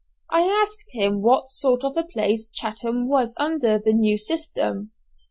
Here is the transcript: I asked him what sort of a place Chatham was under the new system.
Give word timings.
I 0.31 0.47
asked 0.47 0.85
him 0.93 1.21
what 1.21 1.47
sort 1.49 1.83
of 1.83 1.95
a 1.95 2.03
place 2.03 2.47
Chatham 2.49 3.07
was 3.07 3.35
under 3.37 3.77
the 3.77 3.93
new 3.93 4.17
system. 4.17 4.93